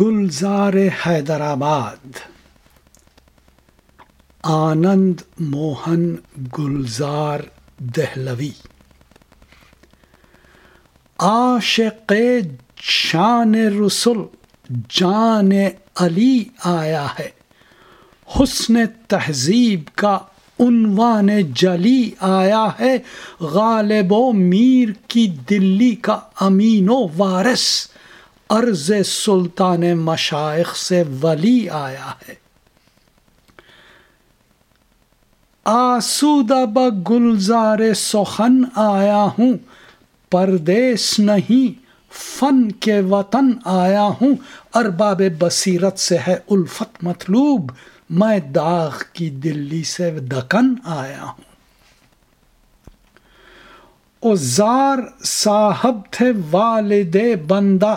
[0.00, 0.72] گلزار
[1.06, 2.16] حیدرآباد۔
[4.42, 6.14] آنند موہن
[6.58, 7.40] گلزار
[7.78, 8.50] دہلوی۔
[11.18, 12.12] عاشق
[12.76, 14.18] شان رسول
[14.90, 15.52] جان
[15.96, 17.28] علی آیا ہے۔
[18.36, 18.74] حسن
[19.08, 20.18] تہذیب کا
[20.60, 22.98] عنوان جلی آیا ہے۔
[23.40, 27.86] غالب و میر کی دلی کا امین و وارث۔
[28.50, 32.34] عرض سلطان مشائق سے ولی آیا ہے۔
[35.64, 39.52] آسودہ ب گلزار سخن آیا ہوں،
[40.30, 44.34] پردیس نہیں، فن کے وطن آیا ہوں۔
[44.74, 47.72] ارباب بصیرت سے ہے الفت مطلوب،
[48.10, 51.46] میں داغ کی دلی سے دکن آیا ہوں۔
[54.36, 57.96] زار صاحب تھے والد بندہ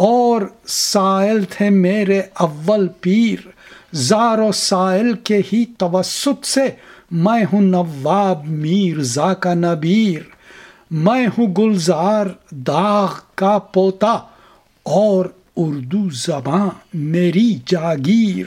[0.00, 3.48] اور سائل تھے میرے اول پیر۔
[3.92, 6.68] زار و سائل کے ہی توسط سے
[7.10, 10.22] میں ہوں نواب میر کا نبیر۔
[10.90, 14.12] میں ہوں گلزار داغ کا پوتا
[14.82, 15.26] اور
[15.56, 18.46] اردو زباں میری جاگیر۔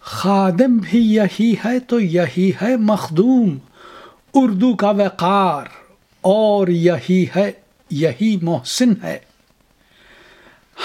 [0.00, 3.58] خادم بھی یہی ہے تو یہی ہے مخدوم۔
[4.34, 5.64] اردو کا وقار
[6.20, 7.52] اور یہی ہے
[7.94, 9.18] یہی محسن ہے۔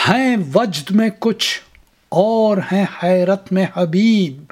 [0.09, 1.61] ہیں وجد میں کچھ
[2.09, 4.51] اور ہیں حیرت میں حبیب۔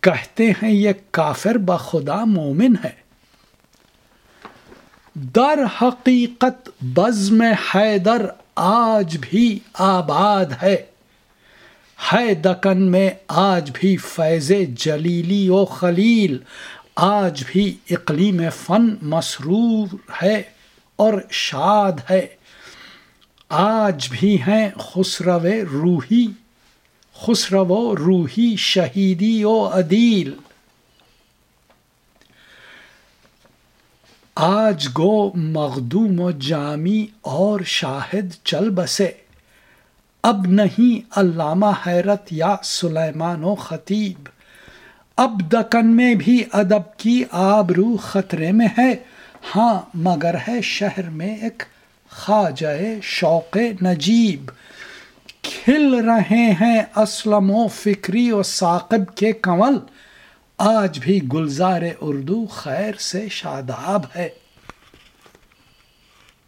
[0.00, 3.02] کہتے ہیں یہ کافر بخدا مومن ہے۔
[5.14, 10.76] در حقیقت بز میں حیدر آج بھی آباد ہے۔
[12.12, 16.38] ہے دکن میں آج بھی فیض جلیلی و خلیل۔
[16.96, 19.86] آج بھی اقلیم فن مسرور
[20.22, 20.42] ہے۔
[20.96, 22.26] اور شاد ہے۔
[23.48, 25.38] آج بھی ہیں خسرو
[25.72, 26.26] روحی
[27.14, 30.34] خسرو روحی شہیدی و عدیل۔
[34.34, 39.10] آج گو مغدوم و جامی اور شاہد چل بسے۔
[40.22, 44.28] اب نہیں علامہ حیرت یا سلیمان و خطیب۔
[45.16, 48.94] اب دکن میں بھی ادب کی آبرو خطرے میں ہے۔
[49.56, 51.62] ہاں مگر ہے شہر میں ایک
[52.10, 54.50] خواجہ شوق نجیب۔
[55.42, 59.78] کھل رہے ہیں اسلم و فکری و ثاقب کے کنول۔
[60.58, 64.28] آج بھی گلزار اردو خیر سے شاداب ہے۔